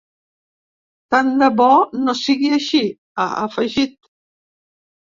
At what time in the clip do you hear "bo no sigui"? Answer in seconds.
1.59-2.53